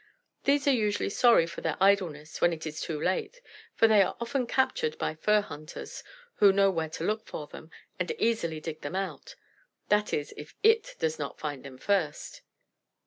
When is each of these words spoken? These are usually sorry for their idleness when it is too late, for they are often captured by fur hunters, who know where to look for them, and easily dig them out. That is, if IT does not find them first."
These 0.45 0.65
are 0.67 0.71
usually 0.73 1.11
sorry 1.11 1.45
for 1.45 1.61
their 1.61 1.77
idleness 1.79 2.41
when 2.41 2.53
it 2.53 2.65
is 2.65 2.81
too 2.81 2.99
late, 2.99 3.39
for 3.75 3.87
they 3.87 4.01
are 4.01 4.17
often 4.19 4.47
captured 4.47 4.97
by 4.97 5.13
fur 5.13 5.41
hunters, 5.41 6.03
who 6.37 6.51
know 6.51 6.71
where 6.71 6.89
to 6.89 7.03
look 7.03 7.27
for 7.27 7.45
them, 7.45 7.69
and 7.99 8.09
easily 8.17 8.59
dig 8.59 8.81
them 8.81 8.95
out. 8.95 9.35
That 9.89 10.11
is, 10.11 10.33
if 10.35 10.55
IT 10.63 10.95
does 10.97 11.19
not 11.19 11.37
find 11.39 11.63
them 11.63 11.77
first." 11.77 12.41